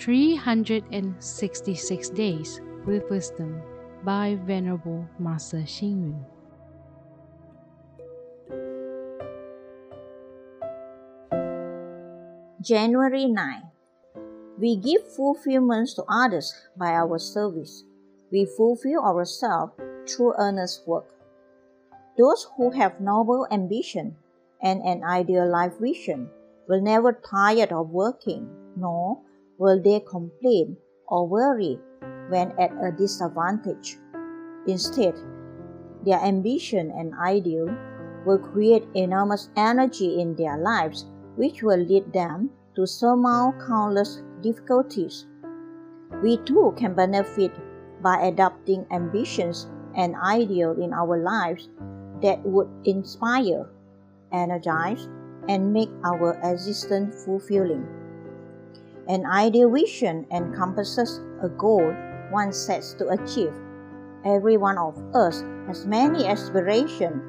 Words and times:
366 0.00 2.08
Days 2.16 2.60
with 2.86 3.04
Wisdom 3.10 3.60
by 4.02 4.38
Venerable 4.46 5.06
Master 5.18 5.58
Xing 5.58 6.00
Yun. 6.00 6.24
January 12.62 13.26
9. 13.26 13.62
We 14.58 14.76
give 14.76 15.06
fulfillment 15.14 15.90
to 15.96 16.04
others 16.08 16.54
by 16.78 16.94
our 16.94 17.18
service. 17.18 17.84
We 18.32 18.46
fulfill 18.46 19.04
ourselves 19.04 19.74
through 20.08 20.32
earnest 20.38 20.88
work. 20.88 21.10
Those 22.16 22.46
who 22.56 22.70
have 22.70 23.02
noble 23.02 23.46
ambition 23.50 24.16
and 24.62 24.80
an 24.80 25.04
ideal 25.04 25.46
life 25.46 25.78
vision 25.78 26.30
will 26.66 26.80
never 26.80 27.12
tire 27.12 27.68
of 27.70 27.90
working, 27.90 28.48
nor 28.76 29.20
will 29.60 29.78
they 29.82 30.00
complain 30.00 30.74
or 31.06 31.28
worry 31.28 31.78
when 32.30 32.50
at 32.58 32.72
a 32.80 32.90
disadvantage. 32.90 33.98
Instead, 34.66 35.14
their 36.02 36.18
ambition 36.20 36.90
and 36.96 37.12
ideal 37.20 37.68
will 38.24 38.38
create 38.38 38.88
enormous 38.94 39.50
energy 39.56 40.18
in 40.20 40.34
their 40.34 40.56
lives 40.56 41.04
which 41.36 41.62
will 41.62 41.78
lead 41.78 42.10
them 42.12 42.48
to 42.74 42.86
surmount 42.86 43.60
countless 43.60 44.22
difficulties. 44.40 45.26
We 46.22 46.38
too 46.38 46.72
can 46.78 46.94
benefit 46.94 47.52
by 48.02 48.16
adopting 48.22 48.86
ambitions 48.90 49.68
and 49.94 50.16
ideals 50.16 50.78
in 50.78 50.94
our 50.94 51.22
lives 51.22 51.68
that 52.22 52.40
would 52.46 52.68
inspire, 52.84 53.68
energize, 54.32 55.06
and 55.48 55.72
make 55.72 55.90
our 56.04 56.40
existence 56.44 57.24
fulfilling. 57.24 57.99
An 59.08 59.26
ideal 59.26 59.70
vision 59.70 60.26
encompasses 60.30 61.20
a 61.42 61.48
goal 61.48 61.94
one 62.30 62.52
sets 62.52 62.94
to 62.94 63.08
achieve. 63.08 63.54
Every 64.24 64.56
one 64.56 64.78
of 64.78 64.96
us 65.14 65.42
has 65.66 65.86
many 65.86 66.26
aspirations 66.26 67.22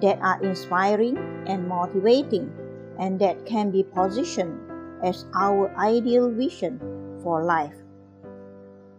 that 0.00 0.18
are 0.20 0.42
inspiring 0.42 1.18
and 1.46 1.68
motivating 1.68 2.52
and 2.98 3.18
that 3.20 3.46
can 3.46 3.70
be 3.70 3.82
positioned 3.82 4.58
as 5.04 5.26
our 5.34 5.74
ideal 5.76 6.30
vision 6.30 6.80
for 7.22 7.44
life. 7.44 7.74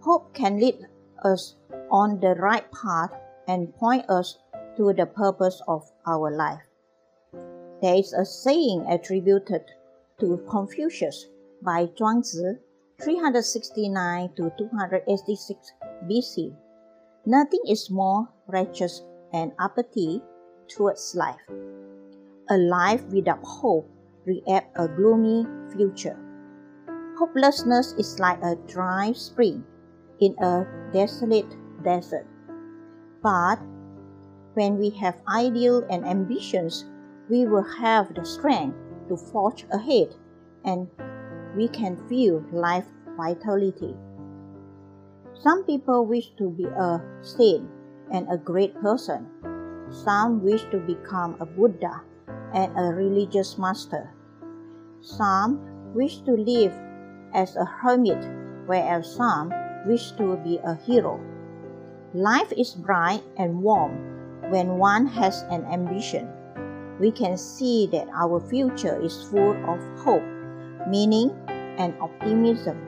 Hope 0.01 0.33
can 0.33 0.59
lead 0.59 0.87
us 1.23 1.55
on 1.91 2.19
the 2.19 2.35
right 2.35 2.65
path 2.71 3.11
and 3.47 3.75
point 3.75 4.09
us 4.09 4.37
to 4.77 4.93
the 4.93 5.05
purpose 5.05 5.61
of 5.67 5.83
our 6.07 6.31
life. 6.31 6.61
There 7.81 7.95
is 7.95 8.13
a 8.13 8.25
saying 8.25 8.85
attributed 8.87 9.65
to 10.19 10.37
Confucius 10.49 11.27
by 11.61 11.87
Zhuangzi 11.97 12.59
369 13.01 14.29
to 14.35 14.51
286 14.57 15.73
BC. 16.07 16.55
Nothing 17.25 17.61
is 17.67 17.89
more 17.89 18.27
righteous 18.47 19.03
and 19.33 19.51
apathy 19.59 20.21
towards 20.67 21.15
life. 21.15 21.41
A 22.49 22.57
life 22.57 23.03
without 23.11 23.43
hope 23.43 23.89
react 24.25 24.75
a 24.75 24.87
gloomy 24.87 25.45
future. 25.75 26.17
Hopelessness 27.17 27.93
is 27.97 28.19
like 28.19 28.41
a 28.43 28.55
dry 28.67 29.11
spring 29.13 29.63
in 30.19 30.35
a 30.39 30.65
desolate 30.93 31.55
desert. 31.83 32.25
But 33.21 33.59
when 34.53 34.77
we 34.77 34.89
have 35.01 35.21
ideals 35.27 35.83
and 35.89 36.05
ambitions, 36.05 36.85
we 37.29 37.45
will 37.45 37.67
have 37.79 38.13
the 38.15 38.25
strength 38.25 38.77
to 39.07 39.17
forge 39.17 39.65
ahead 39.71 40.15
and 40.65 40.87
we 41.59 41.67
can 41.67 41.99
feel 42.07 42.39
life 42.55 42.87
vitality. 43.19 43.91
Some 45.43 45.67
people 45.67 46.07
wish 46.07 46.31
to 46.39 46.55
be 46.55 46.63
a 46.63 47.03
saint 47.19 47.67
and 48.15 48.31
a 48.31 48.39
great 48.39 48.79
person. 48.79 49.27
Some 49.91 50.39
wish 50.39 50.63
to 50.71 50.79
become 50.79 51.35
a 51.43 51.45
Buddha 51.45 51.99
and 52.55 52.71
a 52.79 52.95
religious 52.95 53.57
master. 53.59 54.15
Some 55.01 55.59
wish 55.91 56.23
to 56.23 56.31
live 56.31 56.71
as 57.35 57.57
a 57.57 57.65
hermit, 57.67 58.23
whereas 58.65 59.11
some 59.11 59.51
wish 59.85 60.15
to 60.15 60.39
be 60.39 60.63
a 60.63 60.79
hero. 60.87 61.19
Life 62.13 62.53
is 62.55 62.71
bright 62.71 63.23
and 63.35 63.59
warm 63.59 63.99
when 64.47 64.79
one 64.79 65.07
has 65.07 65.43
an 65.51 65.67
ambition. 65.67 66.31
We 67.03 67.11
can 67.11 67.35
see 67.35 67.87
that 67.91 68.07
our 68.15 68.39
future 68.47 68.95
is 69.03 69.27
full 69.27 69.59
of 69.67 69.83
hope, 69.99 70.38
meaning, 70.87 71.35
and 71.77 71.93
optimism, 72.01 72.79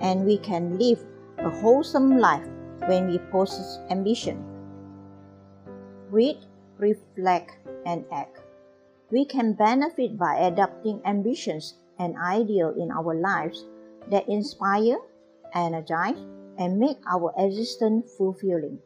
and 0.00 0.24
we 0.24 0.38
can 0.38 0.78
live 0.78 1.04
a 1.38 1.50
wholesome 1.50 2.18
life 2.18 2.46
when 2.88 3.08
we 3.08 3.18
possess 3.30 3.78
ambition. 3.90 4.42
Read, 6.10 6.38
reflect, 6.78 7.58
and 7.84 8.04
act 8.12 8.40
we 9.10 9.24
can 9.24 9.52
benefit 9.52 10.18
by 10.18 10.36
adopting 10.36 11.00
ambitions 11.04 11.74
and 11.98 12.16
ideals 12.18 12.76
in 12.76 12.90
our 12.90 13.14
lives 13.14 13.64
that 14.10 14.28
inspire, 14.28 14.98
energize, 15.54 16.18
and 16.58 16.78
make 16.78 16.98
our 17.08 17.32
existence 17.38 18.12
fulfilling. 18.16 18.78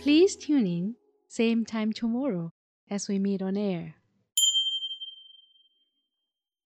Please 0.00 0.36
tune 0.36 0.66
in, 0.66 0.94
same 1.28 1.64
time 1.64 1.92
tomorrow 1.92 2.52
as 2.90 3.08
we 3.08 3.18
meet 3.18 3.42
on 3.42 3.56
air. 3.56 3.94